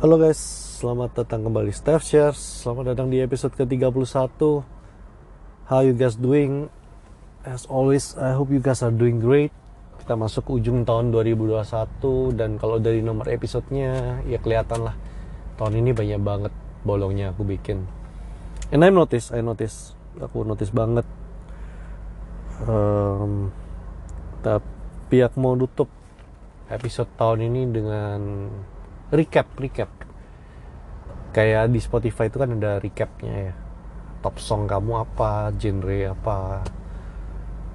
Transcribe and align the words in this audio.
Halo 0.00 0.16
guys, 0.16 0.40
selamat 0.80 1.12
datang 1.12 1.44
kembali 1.44 1.76
Steph 1.76 2.08
Shares 2.08 2.40
Selamat 2.64 2.96
datang 2.96 3.12
di 3.12 3.20
episode 3.20 3.52
ke-31 3.52 4.32
How 5.68 5.84
you 5.84 5.92
guys 5.92 6.16
doing? 6.16 6.72
As 7.44 7.68
always, 7.68 8.16
I 8.16 8.32
hope 8.32 8.48
you 8.48 8.64
guys 8.64 8.80
are 8.80 8.88
doing 8.88 9.20
great. 9.20 9.52
Kita 10.00 10.16
masuk 10.16 10.56
ujung 10.56 10.88
tahun 10.88 11.12
2021 11.12 12.32
Dan 12.32 12.56
kalau 12.56 12.80
dari 12.80 13.04
nomor 13.04 13.28
episodenya 13.28 14.24
Ya 14.24 14.40
kelihatan 14.40 14.88
lah. 14.88 14.96
Tahun 15.60 15.76
ini 15.76 15.92
banyak 15.92 16.20
banget 16.24 16.52
bolongnya 16.80 17.36
aku 17.36 17.44
bikin. 17.44 17.84
And 18.72 18.80
I 18.80 18.88
notice, 18.88 19.28
I 19.36 19.44
notice. 19.44 19.92
Aku 20.16 20.48
notice 20.48 20.72
banget. 20.72 21.04
Um, 22.64 23.52
Tapi 24.40 25.28
aku 25.28 25.36
mau 25.44 25.52
tutup 25.60 25.92
episode 26.72 27.12
tahun 27.20 27.52
ini 27.52 27.68
dengan 27.68 28.48
recap 29.10 29.46
recap. 29.58 29.90
Kayak 31.30 31.70
di 31.70 31.78
Spotify 31.82 32.26
itu 32.26 32.38
kan 32.38 32.58
ada 32.58 32.82
recapnya 32.82 33.34
ya. 33.50 33.54
Top 34.22 34.38
song 34.42 34.66
kamu 34.66 35.06
apa 35.06 35.54
genre 35.54 35.98
apa 36.10 36.66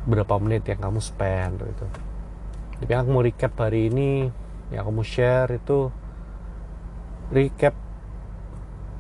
berapa 0.05 0.35
menit 0.37 0.67
yang 0.69 0.79
kamu 0.79 0.99
spend 1.01 1.63
gitu. 1.63 1.87
Tapi 2.83 2.91
aku 2.91 3.07
mau 3.09 3.23
recap 3.23 3.55
hari 3.57 3.87
ini 3.87 4.29
yang 4.69 4.85
aku 4.85 4.91
mau 4.91 5.05
share 5.07 5.55
itu 5.55 5.89
recap 7.31 7.73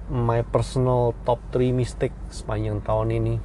my 0.09 0.41
personal 0.45 1.13
top 1.25 1.41
3 1.53 1.73
mistake 1.73 2.15
sepanjang 2.29 2.81
tahun 2.81 3.09
ini. 3.21 3.35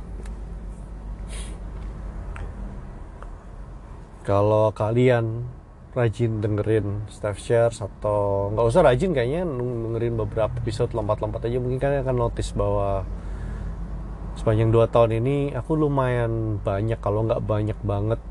Kalau 4.24 4.70
kalian 4.70 5.48
rajin 5.90 6.38
dengerin 6.38 7.02
Steph 7.10 7.42
Shares 7.42 7.82
atau 7.82 8.50
nggak 8.54 8.66
usah 8.70 8.86
rajin 8.86 9.10
kayaknya 9.10 9.42
dengerin 9.42 10.14
beberapa 10.14 10.54
episode 10.54 10.94
lompat-lompat 10.94 11.50
aja. 11.50 11.58
Mungkin 11.58 11.82
kalian 11.82 12.06
akan 12.06 12.16
notice 12.16 12.54
bahwa 12.54 13.02
sepanjang 14.38 14.70
dua 14.70 14.86
tahun 14.86 15.18
ini 15.18 15.58
aku 15.58 15.74
lumayan 15.74 16.62
banyak 16.62 17.02
kalau 17.02 17.26
nggak 17.26 17.42
banyak 17.42 17.78
banget 17.82 18.22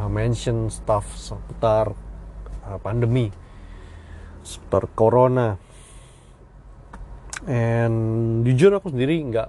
uh, 0.00 0.08
mention 0.08 0.72
stuff 0.72 1.04
seputar 1.12 1.92
uh, 2.64 2.78
pandemi 2.80 3.28
seputar 4.40 4.88
corona. 4.96 5.60
And 7.44 8.40
jujur 8.48 8.72
aku 8.72 8.88
sendiri 8.88 9.20
nggak 9.28 9.48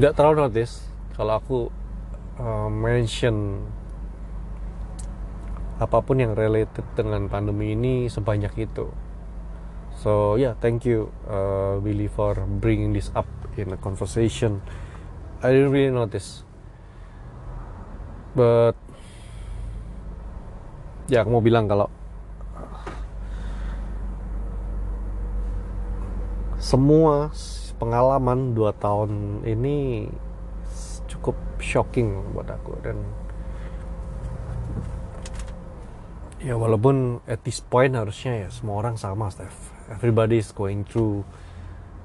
nggak 0.00 0.12
terlalu 0.16 0.48
notice 0.48 0.88
kalau 1.12 1.36
aku 1.36 1.58
uh, 2.40 2.72
mention 2.72 3.68
apa 5.78 6.02
pun 6.02 6.18
yang 6.18 6.34
related 6.34 6.82
dengan 6.98 7.30
pandemi 7.30 7.74
ini 7.74 8.10
sebanyak 8.10 8.50
itu. 8.58 8.90
So 9.98 10.34
yeah, 10.38 10.54
thank 10.58 10.86
you 10.86 11.10
uh, 11.26 11.78
Billy 11.82 12.06
for 12.06 12.38
bringing 12.62 12.94
this 12.94 13.10
up 13.14 13.26
in 13.58 13.74
a 13.74 13.78
conversation. 13.78 14.62
I 15.42 15.54
didn't 15.54 15.70
really 15.70 15.94
notice, 15.94 16.42
but 18.34 18.74
ya 21.06 21.22
aku 21.22 21.30
mau 21.30 21.42
bilang 21.42 21.70
kalau 21.70 21.86
semua 26.58 27.30
pengalaman 27.78 28.52
dua 28.52 28.74
tahun 28.74 29.40
ini 29.46 30.10
cukup 31.06 31.38
shocking 31.62 32.34
buat 32.34 32.50
aku 32.50 32.76
dan 32.82 32.98
ya 36.48 36.56
walaupun 36.56 37.20
at 37.28 37.44
this 37.44 37.60
point 37.60 37.92
harusnya 37.92 38.48
ya 38.48 38.48
semua 38.48 38.80
orang 38.80 38.96
sama 38.96 39.28
Steph. 39.28 39.76
Everybody 39.92 40.40
is 40.40 40.48
going 40.48 40.88
through 40.88 41.28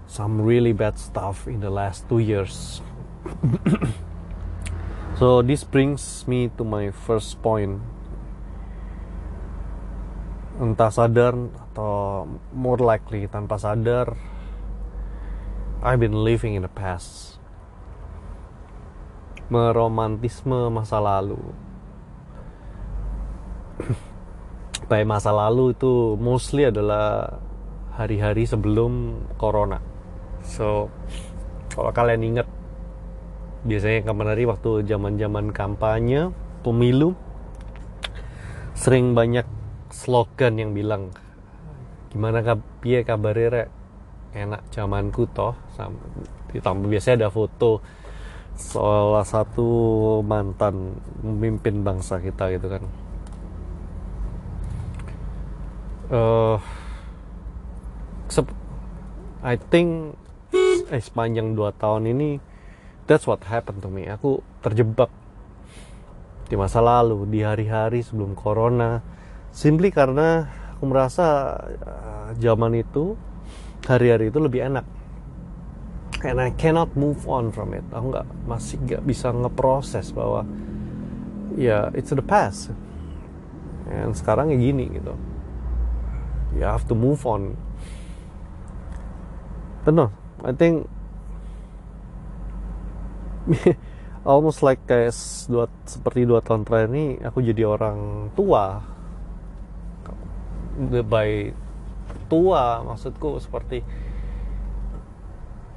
some 0.04 0.44
really 0.44 0.76
bad 0.76 1.00
stuff 1.00 1.48
in 1.48 1.64
the 1.64 1.72
last 1.72 2.04
two 2.12 2.20
years. 2.20 2.84
So 5.14 5.46
this 5.46 5.62
brings 5.62 6.26
me 6.26 6.50
to 6.58 6.66
my 6.66 6.90
first 6.90 7.38
point. 7.46 7.78
Entah 10.58 10.90
sadar 10.90 11.38
atau 11.70 12.26
more 12.50 12.82
likely 12.82 13.30
tanpa 13.30 13.62
sadar 13.62 14.18
I've 15.86 16.02
been 16.02 16.26
living 16.26 16.58
in 16.58 16.66
the 16.66 16.74
past. 16.74 17.38
Meromantisme 19.54 20.74
masa 20.74 20.98
lalu 20.98 21.40
by 24.88 25.04
masa 25.08 25.32
lalu 25.32 25.72
itu 25.74 26.20
mostly 26.20 26.68
adalah 26.68 27.38
hari-hari 27.94 28.44
sebelum 28.44 29.22
corona. 29.38 29.80
So 30.44 30.90
kalau 31.72 31.94
kalian 31.94 32.22
ingat 32.36 32.48
biasanya 33.64 34.12
hari 34.12 34.44
waktu 34.44 34.84
zaman-zaman 34.84 35.56
kampanye 35.56 36.34
pemilu 36.62 37.16
sering 38.76 39.16
banyak 39.16 39.48
slogan 39.94 40.60
yang 40.60 40.76
bilang 40.76 41.14
gimana 42.12 42.44
piye 42.84 43.06
kabarnya 43.06 43.70
enak 44.34 44.62
zamanku 44.74 45.30
toh. 45.32 45.56
Ditambah 46.54 46.86
biasanya 46.86 47.26
ada 47.26 47.30
foto 47.34 47.82
salah 48.54 49.26
satu 49.26 49.66
mantan 50.22 50.94
memimpin 51.26 51.82
bangsa 51.82 52.22
kita 52.22 52.54
gitu 52.54 52.70
kan 52.70 52.86
uh, 56.14 56.56
I 59.44 59.60
think 59.60 60.16
eh 60.88 61.02
sepanjang 61.02 61.58
dua 61.58 61.76
tahun 61.76 62.08
ini 62.14 62.40
that's 63.10 63.28
what 63.28 63.44
happened 63.50 63.84
to 63.84 63.90
me. 63.90 64.08
Aku 64.08 64.40
terjebak 64.64 65.12
di 66.48 66.56
masa 66.56 66.80
lalu 66.80 67.28
di 67.28 67.44
hari-hari 67.44 68.06
sebelum 68.06 68.38
corona. 68.38 69.02
Simply 69.54 69.92
karena 69.92 70.48
aku 70.78 70.86
merasa 70.88 71.58
uh, 71.60 72.30
zaman 72.40 72.80
itu 72.80 73.20
hari-hari 73.84 74.32
itu 74.32 74.40
lebih 74.40 74.64
enak. 74.70 74.86
And 76.24 76.40
I 76.40 76.56
cannot 76.56 76.96
move 76.96 77.28
on 77.28 77.52
from 77.52 77.76
it. 77.76 77.84
Aku 77.92 78.16
nggak 78.16 78.28
masih 78.48 78.80
nggak 78.80 79.04
bisa 79.04 79.36
ngeproses 79.36 80.16
bahwa 80.16 80.48
ya 81.60 81.92
yeah, 81.92 81.98
it's 81.98 82.16
the 82.16 82.24
past. 82.24 82.72
And 83.92 84.16
sekarang 84.16 84.56
ya 84.56 84.58
gini 84.58 84.88
gitu 84.88 85.33
you 86.58 86.66
have 86.66 86.86
to 86.90 86.96
move 86.96 87.26
on. 87.26 87.58
But 89.84 89.94
no 89.94 90.12
I 90.44 90.52
think 90.56 90.88
almost 94.24 94.64
like 94.64 94.80
kayak 94.88 95.12
dua, 95.52 95.68
seperti 95.84 96.24
dua 96.24 96.40
tahun 96.40 96.64
terakhir 96.64 96.90
ini 96.92 97.06
aku 97.24 97.44
jadi 97.44 97.68
orang 97.68 98.32
tua. 98.36 98.82
By 101.06 101.54
tua 102.26 102.82
maksudku 102.82 103.38
seperti 103.38 103.86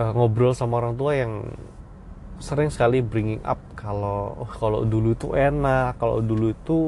uh, 0.01 0.13
ngobrol 0.17 0.57
sama 0.57 0.81
orang 0.81 0.97
tua 0.97 1.13
yang 1.17 1.53
sering 2.37 2.69
sekali 2.69 3.01
bringing 3.01 3.41
up 3.45 3.61
kalau 3.73 4.37
oh, 4.37 4.51
kalau 4.61 4.85
dulu 4.85 5.17
itu 5.17 5.33
enak 5.33 5.97
kalau 5.97 6.21
dulu 6.21 6.53
itu 6.53 6.79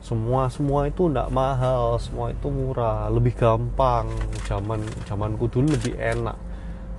semua 0.00 0.48
semua 0.48 0.88
itu 0.88 1.12
tidak 1.12 1.28
mahal 1.28 2.00
semua 2.00 2.32
itu 2.32 2.48
murah 2.48 3.12
lebih 3.12 3.36
gampang. 3.36 4.08
Zaman 4.48 4.80
zamanku 5.04 5.46
dulu 5.52 5.76
lebih 5.76 5.96
enak. 6.00 6.36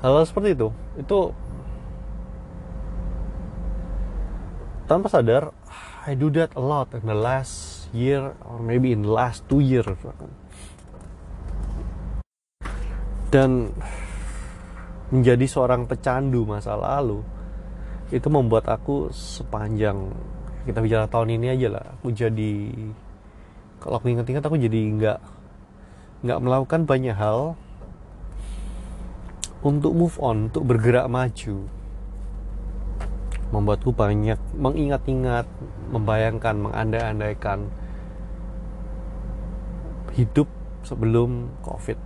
Hal, 0.01 0.21
-hal 0.21 0.25
seperti 0.25 0.57
itu 0.57 0.69
itu 0.97 1.19
tanpa 4.89 5.09
sadar 5.09 5.53
I 6.01 6.17
do 6.17 6.33
that 6.33 6.57
a 6.57 6.63
lot 6.63 6.97
in 6.97 7.05
the 7.05 7.13
last 7.13 7.85
year 7.93 8.33
or 8.41 8.57
maybe 8.57 8.89
in 8.89 9.05
the 9.05 9.13
last 9.13 9.45
two 9.45 9.61
years. 9.61 9.85
Dan 13.29 13.71
menjadi 15.13 15.45
seorang 15.45 15.85
pecandu 15.85 16.43
masa 16.43 16.73
lalu 16.73 17.21
itu 18.11 18.27
membuat 18.27 18.67
aku 18.67 19.13
sepanjang 19.13 20.11
kita 20.65 20.79
bicara 20.81 21.05
tahun 21.09 21.41
ini 21.41 21.47
aja 21.57 21.67
lah. 21.73 21.85
Aku 21.97 22.13
jadi 22.13 22.69
kalau 23.81 23.97
aku 23.97 24.13
ingat-ingat 24.13 24.45
aku 24.45 24.61
jadi 24.61 24.81
nggak 24.93 25.19
nggak 26.21 26.39
melakukan 26.41 26.85
banyak 26.85 27.17
hal 27.17 27.57
untuk 29.65 29.93
move 29.97 30.17
on 30.21 30.53
untuk 30.53 30.69
bergerak 30.69 31.09
maju. 31.09 31.65
Membuatku 33.51 33.91
banyak 33.91 34.39
mengingat-ingat 34.55 35.49
membayangkan 35.91 36.55
mengandai-andaikan 36.55 37.67
hidup 40.13 40.47
sebelum 40.85 41.49
covid. 41.65 41.97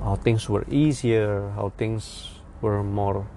How 0.00 0.16
things 0.16 0.48
were 0.48 0.64
easier 0.72 1.52
how 1.52 1.68
things 1.76 2.32
were 2.64 2.80
more 2.80 3.28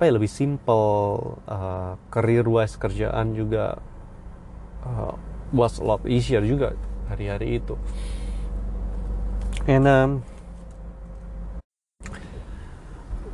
apa 0.00 0.08
ya 0.08 0.16
lebih 0.16 0.32
simple 0.32 1.36
uh, 1.44 1.92
career 2.08 2.48
wise 2.48 2.80
kerjaan 2.80 3.36
juga 3.36 3.76
uh, 4.80 5.12
was 5.52 5.76
a 5.76 5.84
lot 5.84 6.00
easier 6.08 6.40
juga 6.40 6.72
hari-hari 7.12 7.60
itu. 7.60 7.76
And 9.68 9.84
um, 9.84 10.10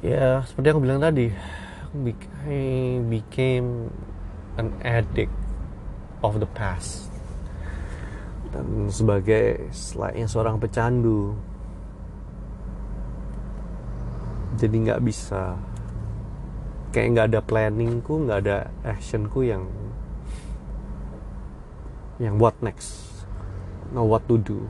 ya 0.03 0.43
seperti 0.43 0.67
yang 0.67 0.75
aku 0.75 0.83
bilang 0.83 0.99
tadi 1.07 1.31
I 2.51 2.99
became 3.07 3.95
an 4.59 4.75
addict 4.83 5.31
of 6.27 6.43
the 6.43 6.51
past. 6.51 7.15
Dan 8.51 8.91
sebagai 8.91 9.71
selain 9.71 10.27
seorang 10.27 10.59
pecandu 10.59 11.39
jadi 14.59 14.75
nggak 14.75 15.03
bisa 15.07 15.55
kayak 16.97 17.13
nggak 17.13 17.29
ada 17.29 17.41
planningku 17.45 18.25
nggak 18.25 18.39
ada 18.41 18.73
actionku 18.81 19.45
yang 19.45 19.69
yang 22.17 22.41
what 22.41 22.57
next? 22.65 23.05
Know 23.93 24.09
what 24.09 24.25
to 24.33 24.41
do? 24.41 24.65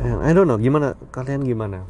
And 0.00 0.24
I 0.24 0.32
don't 0.32 0.48
know 0.48 0.56
gimana? 0.56 0.96
Kalian 1.12 1.44
gimana? 1.44 1.84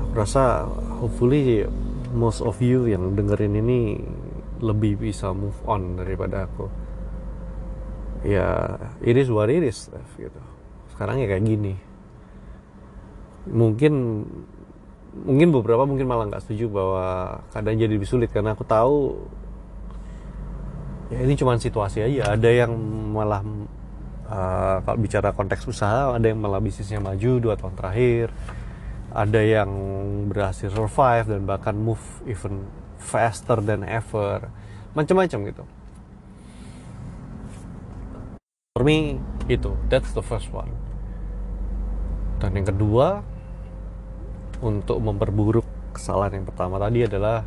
Aku 0.00 0.16
rasa 0.16 0.64
hopefully 0.96 1.68
most 2.16 2.40
of 2.40 2.56
you 2.64 2.88
yang 2.88 3.12
dengerin 3.12 3.52
ini 3.52 4.00
lebih 4.64 4.96
bisa 4.96 5.36
move 5.36 5.60
on 5.68 6.00
daripada 6.00 6.48
aku. 6.48 6.72
Ya 8.24 8.80
it 9.04 9.20
is 9.20 9.28
what 9.28 9.52
gitu. 9.52 10.40
Sekarang 10.96 11.20
ya 11.20 11.28
kayak 11.28 11.44
gini 11.44 11.89
mungkin 13.48 14.26
mungkin 15.10 15.48
beberapa 15.50 15.82
mungkin 15.88 16.06
malah 16.06 16.30
nggak 16.30 16.42
setuju 16.46 16.70
bahwa 16.70 17.06
keadaan 17.54 17.78
jadi 17.80 17.92
lebih 17.94 18.08
sulit. 18.08 18.30
Karena 18.30 18.54
aku 18.54 18.64
tahu 18.66 19.18
ya 21.10 21.18
ini 21.24 21.34
cuma 21.36 21.56
situasi 21.56 22.04
aja. 22.04 22.36
Ada 22.36 22.50
yang 22.66 22.72
malah 23.14 23.42
uh, 24.28 24.76
kalau 24.84 24.98
bicara 24.98 25.32
konteks 25.34 25.66
usaha 25.66 26.14
ada 26.14 26.26
yang 26.26 26.40
malah 26.40 26.62
bisnisnya 26.62 27.02
maju 27.02 27.30
dua 27.40 27.54
tahun 27.56 27.74
terakhir. 27.76 28.28
Ada 29.10 29.40
yang 29.42 29.70
berhasil 30.30 30.70
survive 30.70 31.26
dan 31.26 31.42
bahkan 31.42 31.74
move 31.74 32.00
even 32.30 32.70
faster 33.02 33.58
than 33.58 33.82
ever. 33.82 34.46
Macam-macam 34.94 35.38
gitu. 35.50 35.64
For 38.78 38.86
me 38.86 39.18
itu. 39.50 39.74
That's 39.90 40.14
the 40.14 40.22
first 40.22 40.54
one 40.54 40.79
dan 42.40 42.56
yang 42.56 42.66
kedua 42.66 43.20
untuk 44.64 44.98
memperburuk 45.04 45.64
kesalahan 45.92 46.40
yang 46.40 46.46
pertama 46.48 46.80
tadi 46.80 47.04
adalah 47.04 47.44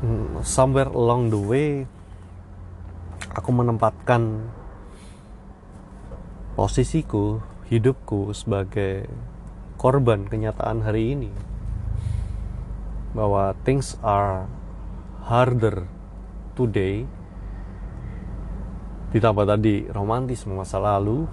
hmm, 0.00 0.46
somewhere 0.46 0.90
along 0.90 1.34
the 1.34 1.40
way 1.40 1.70
aku 3.34 3.50
menempatkan 3.50 4.50
posisiku 6.54 7.42
hidupku 7.70 8.34
sebagai 8.34 9.06
korban 9.78 10.26
kenyataan 10.26 10.82
hari 10.82 11.14
ini. 11.14 11.30
Bahwa 13.14 13.58
things 13.66 13.98
are 14.02 14.46
harder 15.26 15.86
today 16.54 17.06
ditambah 19.10 19.42
tadi 19.42 19.90
romantis 19.90 20.46
masa 20.46 20.78
lalu 20.78 21.26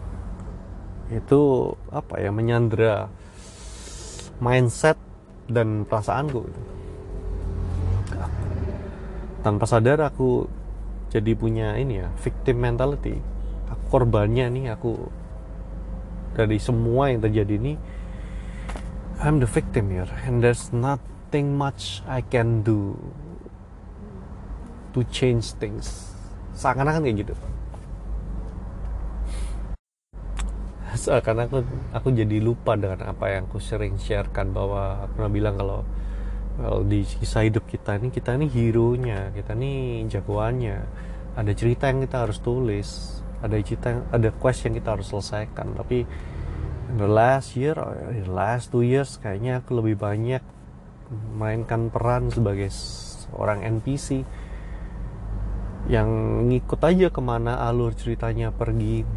itu 1.08 1.72
apa 1.88 2.20
ya 2.20 2.32
menyandra 2.36 3.08
mindset 4.44 5.00
dan 5.48 5.88
perasaanku. 5.88 6.44
Tanpa 9.42 9.64
sadar 9.64 10.04
aku 10.04 10.52
jadi 11.08 11.32
punya 11.40 11.80
ini 11.80 12.04
ya 12.04 12.12
victim 12.20 12.60
mentality. 12.60 13.16
Aku 13.72 13.84
korbannya 13.88 14.52
nih 14.52 14.66
aku 14.76 15.08
dari 16.36 16.60
semua 16.60 17.10
yang 17.10 17.24
terjadi 17.24 17.56
ini 17.56 17.74
I'm 19.18 19.42
the 19.42 19.50
victim 19.50 19.90
here 19.90 20.12
and 20.28 20.44
there's 20.44 20.70
nothing 20.70 21.56
much 21.56 22.06
I 22.06 22.22
can 22.22 22.62
do 22.62 23.00
to 24.94 25.02
change 25.08 25.56
things. 25.58 26.14
Seakan-akan 26.54 27.08
kayak 27.08 27.18
gitu 27.24 27.34
seakan 30.98 31.48
aku 31.48 31.58
aku 31.94 32.08
jadi 32.12 32.42
lupa 32.42 32.74
dengan 32.74 33.06
apa 33.08 33.32
yang 33.32 33.46
aku 33.46 33.62
sering 33.62 33.96
sharekan 34.02 34.52
bahwa 34.52 35.06
aku 35.06 35.22
pernah 35.22 35.32
bilang 35.32 35.56
kalau 35.56 35.86
well, 36.58 36.82
di 36.84 37.06
kisah 37.06 37.46
hidup 37.46 37.70
kita 37.70 38.02
ini 38.02 38.10
kita 38.10 38.36
ini 38.36 38.50
hero 38.50 38.98
nya 38.98 39.32
kita 39.32 39.54
ini 39.56 40.04
jagoannya. 40.10 40.78
Ada 41.38 41.54
cerita 41.54 41.88
yang 41.94 42.02
kita 42.02 42.26
harus 42.26 42.42
tulis 42.42 43.22
ada 43.38 43.54
cerita 43.62 44.02
ada 44.10 44.30
quest 44.34 44.66
yang 44.66 44.74
kita 44.76 44.98
harus 44.98 45.08
selesaikan. 45.14 45.78
Tapi 45.78 46.04
in 46.92 46.98
the 46.98 47.08
last 47.08 47.54
year 47.54 47.78
or 47.78 47.94
in 48.10 48.26
the 48.26 48.34
last 48.34 48.74
two 48.74 48.82
years 48.82 49.22
kayaknya 49.22 49.62
aku 49.62 49.78
lebih 49.78 50.02
banyak 50.02 50.42
mainkan 51.38 51.88
peran 51.88 52.34
sebagai 52.34 52.68
seorang 52.74 53.64
NPC 53.64 54.28
yang 55.88 56.10
ngikut 56.52 56.84
aja 56.84 57.08
ke 57.08 57.22
mana 57.24 57.64
alur 57.64 57.96
ceritanya 57.96 58.52
pergi 58.52 59.08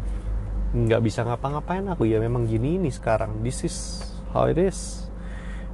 nggak 0.71 1.01
bisa 1.03 1.27
ngapa-ngapain 1.27 1.83
aku 1.91 2.07
ya 2.07 2.23
memang 2.23 2.47
gini 2.47 2.79
ini 2.79 2.87
sekarang 2.87 3.43
this 3.43 3.67
is 3.67 4.07
how 4.31 4.47
it 4.47 4.55
is 4.55 5.11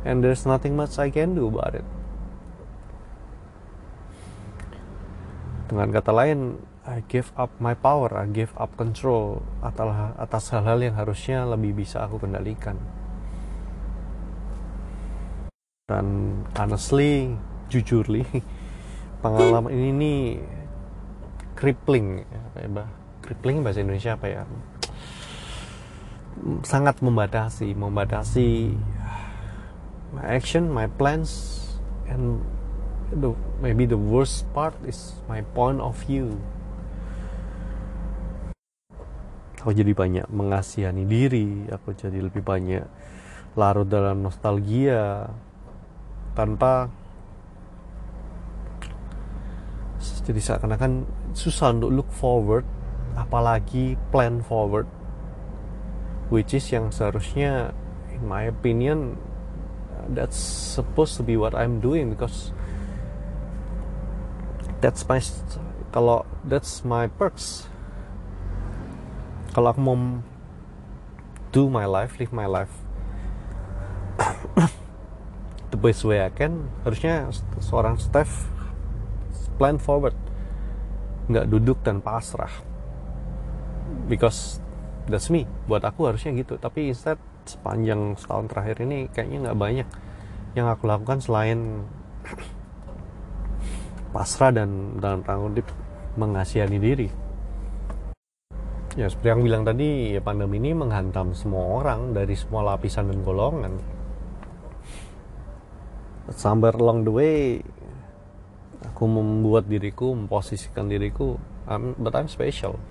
and 0.02 0.26
there's 0.26 0.46
nothing 0.50 0.74
much 0.74 0.98
I 0.98 1.14
can 1.14 1.38
do 1.38 1.50
about 1.50 1.78
it 1.78 1.86
dengan 5.70 5.94
kata 5.94 6.12
lain 6.16 6.58
I 6.88 7.04
give 7.12 7.36
up 7.36 7.52
my 7.60 7.76
power, 7.76 8.16
I 8.16 8.32
give 8.32 8.56
up 8.56 8.80
control 8.80 9.44
atas 9.60 10.56
hal-hal 10.56 10.80
yang 10.80 10.96
harusnya 10.96 11.44
lebih 11.44 11.84
bisa 11.84 12.08
aku 12.08 12.24
kendalikan. 12.24 12.80
Dan 15.92 16.40
honestly, 16.56 17.36
jujurly, 17.68 18.24
pengalaman 19.24 19.68
ini 19.76 19.90
nih 19.92 20.20
crippling, 21.60 22.24
apa 22.24 22.58
ya, 22.64 22.70
bah? 22.72 22.88
crippling 23.20 23.60
bahasa 23.60 23.84
Indonesia 23.84 24.16
apa 24.16 24.28
ya? 24.32 24.42
Sangat 26.64 27.02
membatasi, 27.02 27.74
membatasi 27.74 28.78
my 30.14 30.26
action, 30.26 30.72
my 30.72 30.88
plans, 30.88 31.64
and 32.08 32.40
the, 33.12 33.34
maybe 33.60 33.86
the 33.86 33.98
worst 33.98 34.48
part 34.54 34.76
is 34.88 35.18
my 35.28 35.42
point 35.56 35.82
of 35.84 35.98
view. 36.08 36.40
Aku 39.60 39.76
jadi 39.76 39.92
banyak 39.92 40.32
mengasihani 40.32 41.04
diri 41.04 41.68
aku 41.68 41.92
jadi 41.92 42.24
lebih 42.24 42.40
banyak 42.40 42.88
larut 43.60 43.90
dalam 43.90 44.24
nostalgia 44.24 45.28
tanpa 46.38 46.88
jadi 50.28 50.40
seakan-akan 50.44 51.08
susah 51.32 51.72
untuk 51.72 51.92
look 51.92 52.10
forward 52.12 52.68
apalagi 53.16 53.96
plan 54.12 54.44
forward 54.44 54.88
which 56.28 56.54
is 56.54 56.68
yang 56.72 56.92
seharusnya 56.92 57.72
in 58.12 58.24
my 58.26 58.48
opinion 58.48 59.16
that's 60.12 60.40
supposed 60.40 61.20
to 61.20 61.24
be 61.24 61.36
what 61.36 61.56
I'm 61.56 61.80
doing 61.80 62.14
because 62.14 62.56
that's 64.80 65.04
my 65.08 65.20
kalau 65.92 66.28
that's 66.44 66.86
my 66.86 67.08
perks 67.08 67.68
kalau 69.56 69.74
aku 69.74 69.82
mau 69.82 69.98
do 71.50 71.66
my 71.66 71.90
life, 71.90 72.22
live 72.22 72.30
my 72.30 72.46
life 72.46 72.70
the 75.72 75.80
best 75.80 76.04
way 76.06 76.24
I 76.24 76.32
can, 76.34 76.70
harusnya 76.86 77.30
seorang 77.62 78.02
Steph 78.02 78.50
plan 79.58 79.82
forward, 79.82 80.14
nggak 81.30 81.50
duduk 81.50 81.82
dan 81.82 82.00
pasrah. 82.00 82.52
Because 84.06 84.62
that's 85.08 85.32
me. 85.32 85.48
Buat 85.66 85.88
aku 85.88 86.12
harusnya 86.12 86.36
gitu. 86.36 86.60
Tapi 86.60 86.92
instead 86.92 87.18
sepanjang 87.48 88.20
setahun 88.20 88.46
terakhir 88.52 88.84
ini 88.84 89.08
kayaknya 89.10 89.50
nggak 89.50 89.60
banyak 89.60 89.88
yang 90.54 90.68
aku 90.68 90.84
lakukan 90.86 91.24
selain 91.24 91.88
pasrah 94.14 94.52
dan 94.52 95.00
dalam 95.00 95.24
tanggung 95.24 95.56
mengasihani 96.20 96.80
diri. 96.82 97.10
Ya 98.98 99.06
seperti 99.06 99.30
yang 99.30 99.46
bilang 99.46 99.62
tadi, 99.62 100.18
ya 100.18 100.22
pandemi 100.26 100.58
ini 100.58 100.74
menghantam 100.74 101.30
semua 101.38 101.86
orang 101.86 102.18
dari 102.18 102.34
semua 102.34 102.66
lapisan 102.66 103.14
dan 103.14 103.22
golongan. 103.22 103.78
Sampai 106.34 106.74
along 106.74 107.06
the 107.06 107.14
way, 107.14 107.38
aku 108.82 109.06
membuat 109.06 109.70
diriku, 109.70 110.18
memposisikan 110.18 110.90
diriku, 110.90 111.38
I'm, 111.70 111.94
but 112.02 112.18
I'm 112.18 112.26
special. 112.26 112.82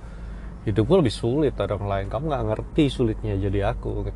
Hidupku 0.67 0.99
lebih 0.99 1.15
sulit 1.15 1.55
dari 1.55 1.71
orang 1.79 1.87
lain. 1.87 2.07
Kamu 2.11 2.27
nggak 2.27 2.47
ngerti 2.51 2.85
sulitnya 2.91 3.39
jadi 3.39 3.71
aku. 3.71 4.11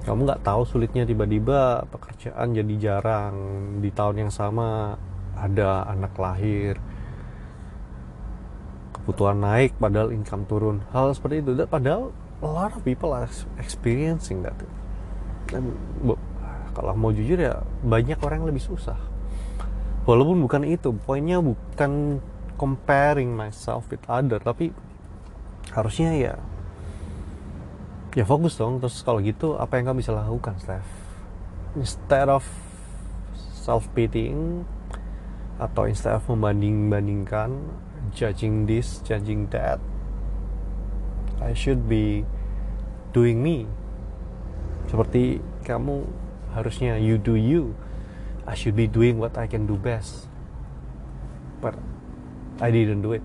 kamu 0.00 0.26
nggak 0.26 0.42
tahu 0.42 0.66
sulitnya 0.66 1.06
tiba-tiba 1.06 1.86
pekerjaan 1.86 2.50
jadi 2.50 2.74
jarang. 2.82 3.34
Di 3.78 3.94
tahun 3.94 4.26
yang 4.26 4.32
sama 4.34 4.98
ada 5.38 5.86
anak 5.86 6.18
lahir. 6.18 6.82
Kebutuhan 8.98 9.38
naik 9.38 9.78
padahal 9.78 10.10
income 10.10 10.50
turun. 10.50 10.82
Hal 10.90 11.14
seperti 11.14 11.46
itu. 11.46 11.54
Padahal 11.62 12.10
a 12.42 12.50
lot 12.50 12.74
of 12.74 12.82
people 12.82 13.14
are 13.14 13.30
experiencing 13.62 14.42
that. 14.42 14.58
Dan 15.46 15.78
kalau 16.74 16.90
mau 16.98 17.14
jujur 17.14 17.38
ya 17.38 17.62
banyak 17.86 18.18
orang 18.18 18.42
yang 18.42 18.50
lebih 18.50 18.66
susah 18.66 18.98
walaupun 20.08 20.40
bukan 20.44 20.62
itu 20.64 20.96
poinnya 21.04 21.40
bukan 21.40 22.22
comparing 22.56 23.32
myself 23.32 23.88
with 23.88 24.04
other 24.08 24.40
tapi 24.40 24.72
harusnya 25.72 26.12
ya 26.16 26.34
ya 28.14 28.24
fokus 28.26 28.58
dong. 28.58 28.82
Terus 28.82 29.02
kalau 29.06 29.22
gitu 29.22 29.54
apa 29.56 29.78
yang 29.78 29.92
kamu 29.92 30.02
bisa 30.02 30.12
lakukan 30.14 30.58
Steph? 30.58 30.88
Instead 31.78 32.26
of 32.26 32.42
self 33.54 33.86
pitying 33.94 34.66
atau 35.60 35.86
instead 35.86 36.16
of 36.16 36.24
membanding 36.26 36.88
bandingkan 36.90 37.70
judging 38.10 38.64
this 38.66 38.98
judging 39.06 39.46
that 39.52 39.78
I 41.38 41.54
should 41.54 41.86
be 41.86 42.26
doing 43.14 43.44
me. 43.44 43.70
Seperti 44.90 45.38
kamu 45.62 46.02
harusnya 46.50 46.98
you 46.98 47.14
do 47.14 47.38
you 47.38 47.78
I 48.50 48.58
should 48.58 48.74
be 48.74 48.90
doing 48.90 49.22
what 49.22 49.38
I 49.38 49.46
can 49.46 49.70
do 49.70 49.78
best. 49.78 50.26
But 51.62 51.78
I 52.58 52.74
didn't 52.74 53.06
do 53.06 53.14
it. 53.14 53.22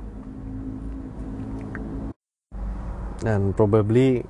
And 3.25 3.57
probably 3.57 4.21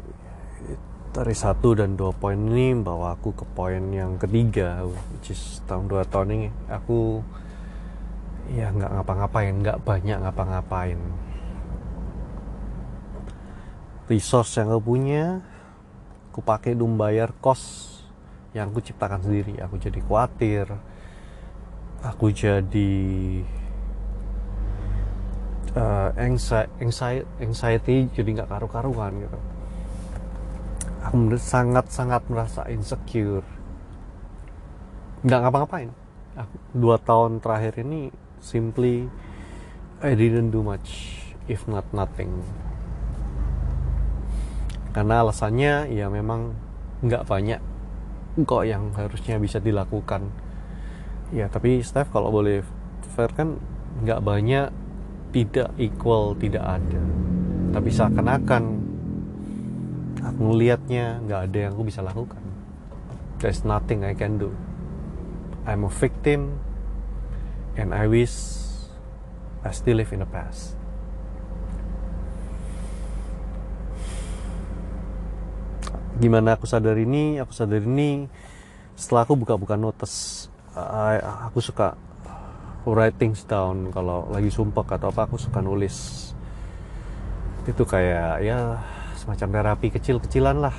dari 1.12 1.36
satu 1.36 1.76
dan 1.76 2.00
dua 2.00 2.16
poin 2.16 2.40
ini 2.48 2.80
bawa 2.80 3.20
aku 3.20 3.36
ke 3.36 3.44
poin 3.56 3.92
yang 3.92 4.16
ketiga 4.16 4.88
which 4.88 5.36
is 5.36 5.60
tahun 5.68 5.92
dua 5.92 6.08
tahun 6.08 6.32
ini. 6.32 6.48
Aku 6.72 7.20
ya 8.56 8.72
nggak 8.72 8.96
ngapa-ngapain 8.96 9.52
nggak 9.60 9.84
banyak 9.84 10.16
ngapa-ngapain. 10.16 11.00
Resource 14.08 14.64
yang 14.64 14.72
aku 14.72 14.96
punya 14.96 15.44
aku 16.32 16.40
pakai 16.40 16.72
untuk 16.72 16.96
bayar 16.96 17.36
kos 17.44 17.95
yang 18.56 18.72
aku 18.72 18.80
ciptakan 18.80 19.20
sendiri. 19.20 19.60
Aku 19.60 19.76
jadi 19.76 20.00
khawatir. 20.00 20.72
Aku 22.00 22.32
jadi 22.32 22.94
uh, 25.76 26.10
anxiety, 26.16 27.28
anxiety 27.44 28.08
jadi 28.16 28.30
nggak 28.42 28.50
karu-karuan 28.50 29.20
gitu. 29.20 29.40
Aku 31.04 31.36
sangat-sangat 31.36 32.24
merasa 32.32 32.64
insecure. 32.72 33.44
Nggak 35.28 35.40
ngapa-ngapain. 35.44 35.92
Aku 36.40 36.56
dua 36.72 36.96
tahun 36.96 37.44
terakhir 37.44 37.84
ini 37.84 38.10
simply 38.40 39.12
I 40.00 40.16
didn't 40.16 40.56
do 40.56 40.64
much 40.64 41.20
if 41.52 41.68
not 41.68 41.84
nothing. 41.92 42.40
Karena 44.96 45.28
alasannya 45.28 45.92
ya 45.92 46.08
memang 46.08 46.56
nggak 47.04 47.28
banyak 47.28 47.75
kok 48.44 48.68
yang 48.68 48.92
harusnya 48.92 49.40
bisa 49.40 49.64
dilakukan. 49.64 50.28
Ya 51.32 51.48
tapi 51.48 51.80
Steph 51.80 52.12
kalau 52.12 52.36
boleh 52.36 52.68
fair 53.16 53.32
kan 53.32 53.56
nggak 54.04 54.20
banyak 54.20 54.68
tidak 55.32 55.72
equal 55.80 56.36
tidak 56.36 56.68
ada. 56.68 57.02
Tapi 57.72 57.90
seakan-akan 57.92 58.64
aku 60.20 60.42
ngelihatnya 60.52 61.24
nggak 61.24 61.42
ada 61.48 61.58
yang 61.68 61.72
aku 61.80 61.88
bisa 61.88 62.04
lakukan. 62.04 62.44
There's 63.40 63.64
nothing 63.64 64.04
I 64.04 64.12
can 64.12 64.36
do. 64.36 64.52
I'm 65.64 65.88
a 65.88 65.92
victim 65.92 66.60
and 67.80 67.96
I 67.96 68.12
wish 68.12 68.36
I 69.64 69.72
still 69.72 69.98
live 69.98 70.12
in 70.12 70.22
the 70.22 70.30
past 70.30 70.85
gimana 76.16 76.56
aku 76.56 76.64
sadar 76.64 76.96
ini 76.96 77.44
aku 77.44 77.52
sadar 77.52 77.84
ini. 77.84 78.32
Setelah 78.96 79.28
aku 79.28 79.36
buka-buka 79.36 79.76
notes 79.76 80.48
aku 80.76 81.60
suka 81.60 82.00
writing 82.88 83.36
down 83.48 83.92
kalau 83.92 84.28
lagi 84.32 84.48
sumpah 84.48 84.88
atau 84.88 85.12
apa 85.12 85.28
aku 85.28 85.36
suka 85.36 85.60
nulis. 85.60 86.32
Itu 87.68 87.84
kayak 87.84 88.46
ya 88.46 88.80
semacam 89.20 89.48
terapi 89.52 89.92
kecil-kecilan 89.92 90.64
lah. 90.64 90.76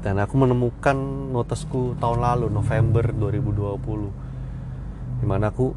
Dan 0.00 0.16
aku 0.16 0.32
menemukan 0.36 0.96
notesku 1.32 1.96
tahun 2.00 2.24
lalu 2.24 2.48
November 2.48 3.12
2020 3.12 5.20
di 5.20 5.26
mana 5.28 5.52
aku 5.52 5.76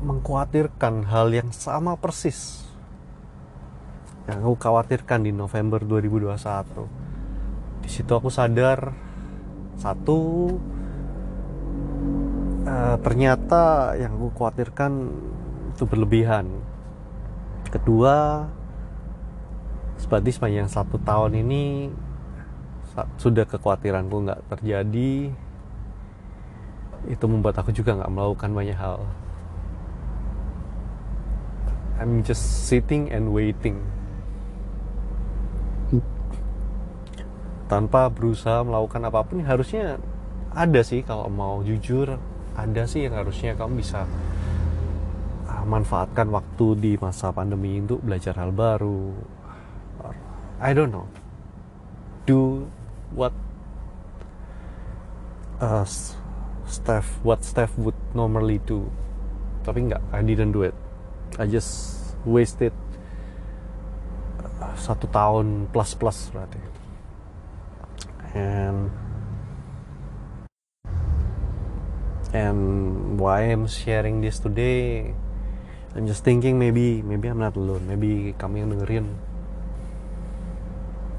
mengkhawatirkan 0.00 1.04
hal 1.08 1.28
yang 1.32 1.52
sama 1.52 1.96
persis. 2.00 2.64
Yang 4.24 4.40
aku 4.44 4.56
khawatirkan 4.60 5.24
di 5.24 5.32
November 5.32 5.80
2021 5.84 7.07
di 7.88 7.96
situ 7.96 8.12
aku 8.12 8.28
sadar 8.28 8.92
satu 9.80 10.52
uh, 12.68 13.00
ternyata 13.00 13.96
yang 13.96 14.12
aku 14.20 14.28
khawatirkan 14.36 15.08
itu 15.72 15.88
berlebihan. 15.88 16.52
Kedua 17.72 18.44
Berarti 20.08 20.30
sepanjang 20.30 20.68
satu 20.70 20.96
tahun 21.00 21.42
ini 21.42 21.90
sudah 23.20 23.48
kekhawatiranku 23.48 24.24
nggak 24.24 24.40
terjadi. 24.52 25.32
Itu 27.08 27.24
membuat 27.24 27.56
aku 27.60 27.72
juga 27.72 27.96
nggak 27.96 28.12
melakukan 28.12 28.50
banyak 28.52 28.78
hal. 28.78 29.04
I'm 31.98 32.22
just 32.22 32.68
sitting 32.68 33.10
and 33.10 33.34
waiting 33.34 33.97
tanpa 37.68 38.08
berusaha 38.08 38.64
melakukan 38.64 39.12
apa 39.12 39.20
pun 39.28 39.44
harusnya 39.44 40.00
ada 40.56 40.80
sih 40.80 41.04
kalau 41.04 41.28
mau 41.28 41.60
jujur 41.60 42.16
ada 42.58 42.82
sih 42.88 43.06
yang 43.06 43.14
harusnya 43.14 43.54
kamu 43.54 43.78
bisa 43.78 44.02
ah, 45.46 45.62
manfaatkan 45.62 46.26
waktu 46.32 46.66
di 46.80 46.92
masa 46.98 47.30
pandemi 47.30 47.78
untuk 47.78 48.02
belajar 48.02 48.34
hal 48.34 48.50
baru. 48.50 49.14
I 50.58 50.74
don't 50.74 50.90
know. 50.90 51.06
Do 52.26 52.66
what 53.14 53.30
uh, 55.62 55.86
Steph 56.66 57.22
what 57.22 57.46
Steph 57.46 57.70
would 57.78 57.94
normally 58.10 58.58
do. 58.66 58.90
Tapi 59.62 59.86
nggak 59.86 60.02
I 60.10 60.26
didn't 60.26 60.50
do 60.50 60.66
it. 60.66 60.74
I 61.38 61.46
just 61.46 61.94
wasted 62.26 62.74
uh, 64.58 64.74
satu 64.74 65.06
tahun 65.06 65.70
plus 65.70 65.94
plus 65.94 66.34
berarti 66.34 66.77
and 68.34 68.92
and 72.34 72.60
why 73.16 73.48
I'm 73.48 73.64
sharing 73.64 74.20
this 74.20 74.36
today 74.40 75.14
I'm 75.96 76.06
just 76.06 76.22
thinking 76.22 76.60
maybe 76.60 77.00
maybe 77.00 77.26
I'm 77.26 77.40
not 77.40 77.56
alone. 77.56 77.88
Maybe 77.88 78.36
kamu 78.36 78.54
yang 78.62 78.70
dengerin. 78.76 79.06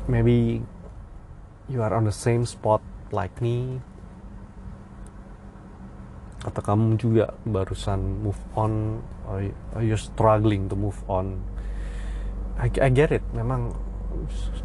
Maybe 0.06 0.62
you 1.66 1.82
are 1.82 1.92
on 1.92 2.06
the 2.06 2.14
same 2.14 2.46
spot 2.46 2.80
like 3.10 3.34
me. 3.42 3.82
Atau 6.46 6.62
kamu 6.62 7.02
juga 7.02 7.34
barusan 7.44 8.24
move 8.24 8.40
on 8.54 9.02
or 9.26 9.50
you're 9.82 10.00
struggling 10.00 10.70
to 10.70 10.78
move 10.78 11.02
on. 11.10 11.42
I, 12.62 12.70
I 12.80 12.88
get 12.94 13.10
it. 13.10 13.26
Memang 13.34 13.74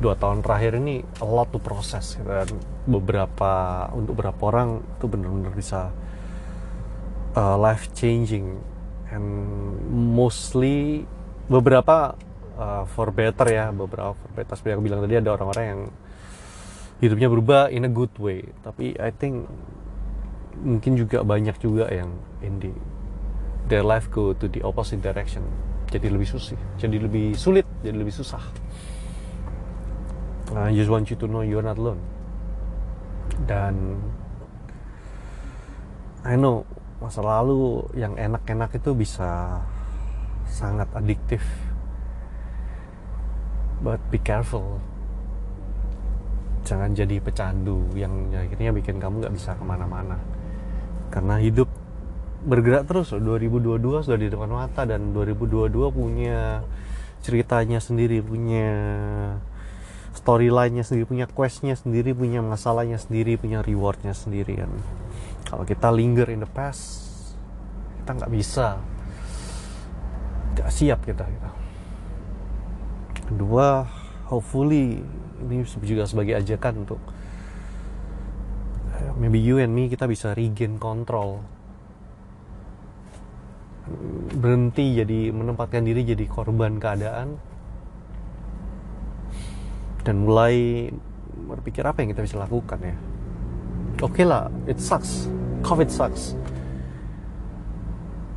dua 0.00 0.14
tahun 0.18 0.42
terakhir 0.42 0.76
ini 0.80 1.04
a 1.20 1.26
lot 1.26 1.48
to 1.52 1.60
process 1.60 2.16
gitu. 2.18 2.26
dan 2.28 2.50
beberapa 2.84 3.52
untuk 3.94 4.18
beberapa 4.18 4.50
orang 4.50 4.84
itu 4.98 5.06
benar-benar 5.06 5.52
bisa 5.54 5.92
uh, 7.36 7.56
life 7.56 7.92
changing 7.92 8.58
and 9.12 9.26
mostly 9.92 11.04
beberapa 11.46 12.16
uh, 12.56 12.84
for 12.88 13.12
better 13.12 13.46
ya 13.48 13.70
beberapa 13.70 14.16
for 14.16 14.30
better. 14.32 14.54
Seperti 14.56 14.74
yang 14.74 14.84
bilang 14.84 15.00
tadi 15.04 15.14
ada 15.20 15.30
orang-orang 15.34 15.64
yang 15.64 15.80
hidupnya 17.02 17.28
berubah 17.28 17.62
in 17.70 17.84
a 17.86 17.92
good 17.92 18.12
way. 18.16 18.44
Tapi 18.64 18.96
I 18.96 19.10
think 19.12 19.46
mungkin 20.62 20.94
juga 20.94 21.26
banyak 21.26 21.58
juga 21.58 21.90
yang 21.90 22.14
in 22.40 22.62
the 22.62 22.72
their 23.66 23.84
life 23.84 24.08
go 24.08 24.32
to 24.32 24.46
the 24.48 24.62
opposite 24.64 25.02
direction. 25.02 25.44
Jadi 25.90 26.10
lebih 26.10 26.26
susah 26.26 26.58
jadi 26.74 26.96
lebih 26.98 27.38
sulit 27.38 27.68
jadi 27.84 27.94
lebih 27.94 28.10
susah 28.10 28.42
I 30.54 30.70
just 30.70 30.90
want 30.90 31.10
you 31.10 31.18
to 31.18 31.26
know 31.26 31.42
you're 31.42 31.64
not 31.64 31.78
alone. 31.78 31.98
Dan 33.46 33.98
I 36.22 36.38
know 36.38 36.62
masa 37.02 37.20
lalu 37.20 37.84
yang 37.98 38.16
enak-enak 38.16 38.72
itu 38.78 38.96
bisa 38.96 39.60
sangat 40.48 40.88
adiktif 40.94 41.42
but 43.84 44.00
be 44.08 44.16
careful. 44.16 44.80
Jangan 46.64 46.96
jadi 46.96 47.20
pecandu 47.20 47.92
yang 47.92 48.32
akhirnya 48.32 48.72
bikin 48.72 48.96
kamu 48.96 49.20
nggak 49.20 49.34
bisa 49.36 49.52
ke 49.52 49.64
mana-mana. 49.66 50.16
Karena 51.12 51.36
hidup 51.36 51.68
bergerak 52.44 52.88
terus. 52.88 53.12
loh 53.12 53.36
2022 53.36 54.06
sudah 54.08 54.18
di 54.20 54.32
depan 54.32 54.48
mata 54.48 54.88
dan 54.88 55.12
2022 55.12 55.68
punya 55.92 56.64
ceritanya 57.20 57.80
sendiri 57.80 58.24
punya 58.24 58.72
storyline-nya 60.14 60.86
sendiri 60.86 61.04
punya 61.10 61.26
quest-nya 61.26 61.74
sendiri 61.74 62.14
punya 62.14 62.40
masalahnya 62.40 62.96
sendiri 62.96 63.36
punya 63.36 63.60
rewardnya 63.60 64.14
sendiri 64.14 64.64
kan. 64.64 64.70
Kalau 65.44 65.66
kita 65.66 65.90
linger 65.90 66.30
in 66.30 66.40
the 66.40 66.50
past 66.50 67.12
kita 68.02 68.10
nggak 68.16 68.32
bisa. 68.32 68.78
Nggak 70.54 70.70
siap 70.70 71.02
kita 71.02 71.26
kita 71.26 71.50
kedua 73.24 73.88
hopefully 74.28 75.00
ini 75.44 75.64
juga 75.84 76.04
sebagai 76.04 76.36
ajakan 76.38 76.84
untuk 76.84 77.00
maybe 79.16 79.40
you 79.40 79.58
and 79.60 79.72
me 79.72 79.88
kita 79.88 80.04
bisa 80.08 80.32
regain 80.36 80.76
control. 80.80 81.40
Berhenti 84.32 84.96
jadi 84.96 85.28
menempatkan 85.28 85.84
diri 85.84 86.08
jadi 86.08 86.24
korban 86.24 86.80
keadaan 86.80 87.36
dan 90.04 90.22
mulai 90.22 90.86
berpikir 91.48 91.82
apa 91.82 92.04
yang 92.04 92.12
kita 92.12 92.22
bisa 92.22 92.36
lakukan 92.36 92.78
ya. 92.78 92.96
Oke 94.04 94.20
okay 94.20 94.24
lah 94.28 94.52
it 94.68 94.78
sucks. 94.78 95.26
Covid 95.64 95.88
sucks. 95.88 96.36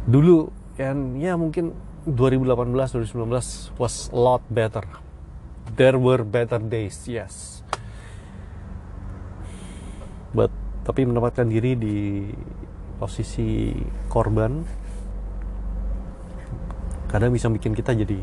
Dulu 0.08 0.48
and 0.80 1.20
ya 1.20 1.36
mungkin 1.36 1.76
2018 2.08 2.72
2019 3.12 3.76
was 3.76 4.08
a 4.10 4.18
lot 4.18 4.42
better. 4.48 4.88
There 5.76 6.00
were 6.00 6.24
better 6.24 6.58
days 6.64 7.04
yes. 7.06 7.60
But 10.32 10.50
tapi 10.88 11.04
menempatkan 11.04 11.52
diri 11.52 11.76
di 11.76 12.32
posisi 12.96 13.76
korban 14.08 14.64
kadang 17.12 17.32
bisa 17.36 17.52
bikin 17.52 17.76
kita 17.76 17.92
jadi 17.92 18.20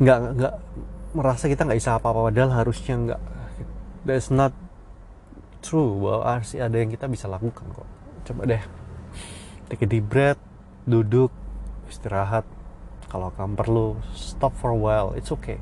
nggak 0.00 0.18
nggak 0.36 0.54
merasa 1.12 1.48
kita 1.48 1.68
nggak 1.68 1.78
bisa 1.78 2.00
apa-apa 2.00 2.32
padahal 2.32 2.52
harusnya 2.52 2.94
nggak. 2.96 3.20
That's 4.02 4.32
not 4.32 4.56
true 5.62 6.00
bahwa 6.00 6.24
harus 6.26 6.58
ada 6.58 6.74
yang 6.74 6.90
kita 6.90 7.06
bisa 7.06 7.30
lakukan 7.30 7.64
kok. 7.70 7.88
Coba 8.28 8.42
deh 8.48 8.62
take 9.70 9.84
a 9.84 9.88
deep 9.88 10.08
breath 10.08 10.40
duduk 10.84 11.30
istirahat. 11.88 12.44
Kalau 13.08 13.28
kamu 13.36 13.54
perlu 13.60 13.86
stop 14.16 14.56
for 14.56 14.72
a 14.72 14.78
while 14.78 15.12
it's 15.14 15.30
okay. 15.30 15.60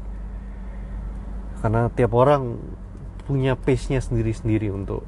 Karena 1.60 1.92
tiap 1.92 2.16
orang 2.16 2.56
punya 3.28 3.54
pace-nya 3.54 4.00
sendiri-sendiri 4.00 4.72
untuk 4.72 5.04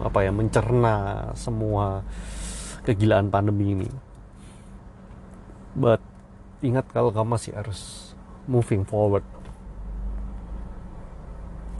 apa 0.00 0.22
ya 0.22 0.30
mencerna 0.34 1.28
semua 1.34 2.02
kegilaan 2.82 3.30
pandemi 3.30 3.76
ini. 3.78 3.88
But 5.76 6.02
ingat 6.60 6.90
kalau 6.90 7.14
kamu 7.14 7.38
masih 7.38 7.54
harus 7.54 8.09
moving 8.46 8.86
forward. 8.86 9.24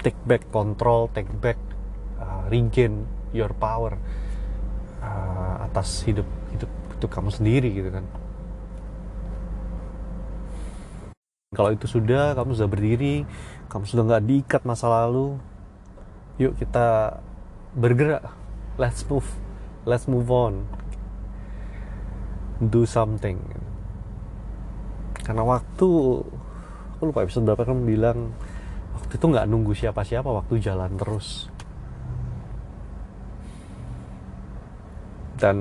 Take 0.01 0.17
back 0.25 0.49
control 0.49 1.13
take 1.13 1.29
back 1.41 1.61
uh, 2.17 2.49
regain 2.49 3.05
your 3.37 3.53
power 3.53 4.01
uh, 5.05 5.69
atas 5.69 6.03
hidup 6.09 6.25
hidup 6.53 6.73
itu 6.97 7.07
kamu 7.07 7.29
sendiri 7.29 7.69
gitu 7.73 7.91
kan. 7.93 8.05
Kalau 11.53 11.75
itu 11.75 11.85
sudah 11.85 12.33
kamu 12.33 12.57
sudah 12.57 12.71
berdiri 12.71 13.29
kamu 13.69 13.85
sudah 13.87 14.03
nggak 14.07 14.25
diikat 14.25 14.63
masa 14.65 14.89
lalu 14.89 15.37
yuk 16.41 16.57
kita 16.57 17.21
bergerak. 17.77 18.25
Let's 18.81 19.05
move 19.05 19.29
let's 19.85 20.09
move 20.09 20.33
on. 20.33 20.65
Do 22.61 22.89
something. 22.89 23.41
Karena 25.21 25.45
waktu 25.45 25.89
aku 27.01 27.09
lupa 27.09 27.25
episode 27.25 27.49
berapa 27.49 27.65
kan 27.65 27.81
bilang 27.89 28.37
waktu 28.93 29.17
itu 29.17 29.25
nggak 29.25 29.49
nunggu 29.49 29.73
siapa-siapa 29.73 30.29
waktu 30.29 30.61
jalan 30.61 31.01
terus. 31.01 31.49
Dan 35.41 35.57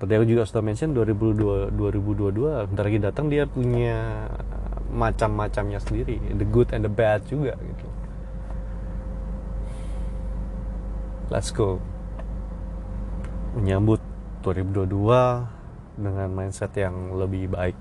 tadi 0.00 0.16
aku 0.16 0.24
juga 0.24 0.48
sudah 0.48 0.64
mention 0.64 0.96
2022 0.96 1.76
2022 1.76 2.64
bentar 2.72 2.84
lagi 2.88 2.96
datang 3.04 3.28
dia 3.28 3.44
punya 3.44 4.24
macam-macamnya 4.88 5.76
sendiri 5.84 6.16
the 6.32 6.48
good 6.48 6.72
and 6.72 6.88
the 6.88 6.92
bad 6.92 7.20
juga 7.28 7.52
gitu. 7.60 7.86
Let's 11.28 11.52
go. 11.52 11.76
Menyambut 13.52 14.00
2022 14.40 14.96
dengan 16.00 16.28
mindset 16.32 16.72
yang 16.72 17.12
lebih 17.20 17.52
baik 17.52 17.76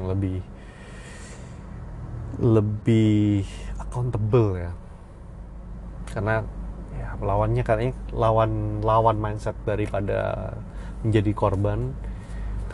lebih 0.00 0.40
lebih 2.38 3.42
accountable 3.82 4.58
ya. 4.58 4.72
Karena 6.08 6.46
ya 6.94 7.18
lawannya 7.18 7.62
kayaknya 7.66 7.94
lawan 8.14 8.82
lawan 8.82 9.18
mindset 9.18 9.54
daripada 9.66 10.54
menjadi 11.02 11.30
korban 11.34 11.94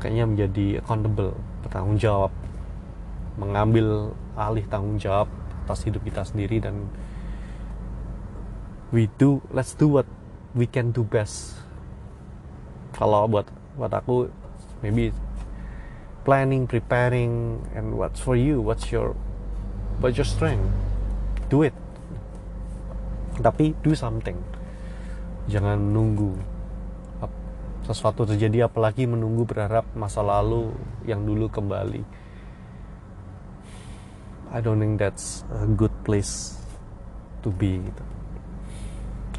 kayaknya 0.01 0.25
menjadi 0.29 0.67
accountable 0.85 1.33
bertanggung 1.65 1.97
jawab. 1.97 2.33
Mengambil 3.41 4.15
alih 4.39 4.63
tanggung 4.71 5.01
jawab 5.01 5.27
atas 5.65 5.83
hidup 5.89 6.05
kita 6.05 6.23
sendiri 6.23 6.61
dan 6.61 6.87
we 8.93 9.09
do 9.17 9.41
let's 9.51 9.73
do 9.75 9.89
what 9.89 10.07
we 10.53 10.69
can 10.69 10.93
do 10.93 11.03
best. 11.03 11.57
Kalau 12.95 13.27
buat 13.27 13.49
buat 13.75 13.91
aku 13.91 14.31
maybe 14.85 15.11
planning, 16.23 16.65
preparing, 16.65 17.65
and 17.75 17.97
what's 17.99 18.23
for 18.23 18.39
you, 18.39 18.63
what's 18.63 18.93
your 18.95 19.17
what's 19.99 20.19
your 20.19 20.29
strength, 20.29 20.67
do 21.51 21.67
it. 21.67 21.77
Tapi 23.39 23.75
do 23.83 23.93
something. 23.93 24.39
Jangan 25.51 25.77
menunggu 25.77 26.35
sesuatu 27.85 28.25
terjadi, 28.25 28.65
apalagi 28.65 29.05
menunggu 29.05 29.45
berharap 29.45 29.85
masa 29.93 30.25
lalu 30.25 30.73
yang 31.05 31.21
dulu 31.21 31.53
kembali. 31.53 32.01
I 34.55 34.59
don't 34.65 34.81
think 34.81 34.97
that's 34.97 35.45
a 35.53 35.69
good 35.69 35.93
place 36.07 36.57
to 37.45 37.53
be. 37.53 37.85
Gitu. 37.85 38.05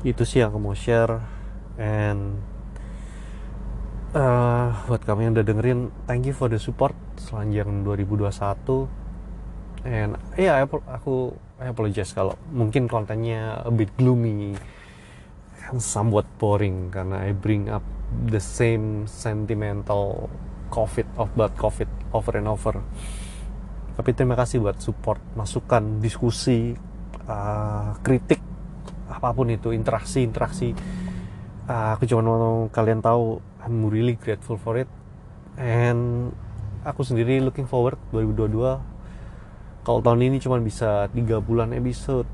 Itu 0.05 0.21
sih 0.27 0.45
yang 0.45 0.53
aku 0.53 0.59
mau 0.61 0.77
share 0.77 1.23
and 1.81 2.37
uh, 4.15 4.71
buat 4.87 5.01
kamu 5.03 5.19
yang 5.27 5.33
udah 5.35 5.45
dengerin 5.45 5.79
thank 6.07 6.23
you 6.23 6.35
for 6.35 6.47
the 6.47 6.59
support 6.59 6.95
selanjang 7.19 7.83
2021 7.83 9.04
and 9.85 10.17
ya 10.33 10.59
yeah, 10.59 10.65
aku 10.65 11.37
I 11.55 11.71
apologize 11.71 12.11
kalau 12.11 12.35
mungkin 12.51 12.89
kontennya 12.89 13.63
a 13.63 13.71
bit 13.71 13.93
gloomy. 13.95 14.57
And 15.65 15.81
somewhat 15.81 16.29
boring 16.37 16.93
karena 16.93 17.25
I 17.25 17.33
bring 17.33 17.73
up 17.73 17.81
the 18.29 18.37
same 18.37 19.09
sentimental 19.09 20.29
covid 20.69 21.09
of 21.17 21.33
bad 21.33 21.57
covid 21.57 21.89
over 22.13 22.37
and 22.37 22.45
over. 22.45 22.83
Tapi 23.95 24.11
terima 24.13 24.37
kasih 24.37 24.61
buat 24.61 24.77
support 24.83 25.17
masukan 25.33 26.03
diskusi 26.03 26.75
uh, 27.25 27.97
kritik 28.05 28.43
apa 29.09 29.31
pun 29.31 29.49
itu 29.49 29.73
interaksi 29.73 30.21
interaksi. 30.21 30.75
Uh, 31.65 31.97
aku 31.97 32.05
cuma 32.05 32.21
mau 32.21 32.69
kalian 32.69 33.01
tahu 33.01 33.41
I'm 33.65 33.89
really 33.89 34.19
grateful 34.19 34.61
for 34.61 34.77
it. 34.77 34.91
And 35.57 36.29
aku 36.85 37.01
sendiri 37.01 37.41
looking 37.41 37.65
forward 37.65 37.97
2022 38.13 38.94
kalau 39.85 40.01
tahun 40.01 40.25
ini 40.25 40.41
cuma 40.41 40.57
bisa 40.57 41.05
3 41.13 41.45
bulan 41.45 41.69
episode. 41.77 42.25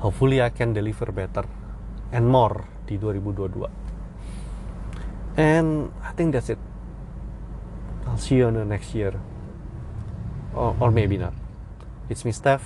Hopefully 0.00 0.40
I 0.40 0.48
can 0.48 0.72
deliver 0.72 1.12
better 1.12 1.44
and 2.08 2.24
more 2.24 2.64
di 2.88 2.96
2022 2.96 3.68
and 5.36 5.92
I 6.00 6.16
think 6.16 6.32
that's 6.32 6.48
it. 6.48 6.56
I'll 8.08 8.16
see 8.16 8.40
you 8.40 8.48
on 8.48 8.56
the 8.56 8.64
next 8.64 8.96
year. 8.96 9.12
Or, 10.56 10.74
or 10.80 10.90
maybe 10.90 11.20
not. 11.20 11.36
It's 12.08 12.24
me 12.24 12.32
Steph. 12.32 12.64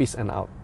Peace 0.00 0.16
and 0.16 0.32
out 0.32 0.55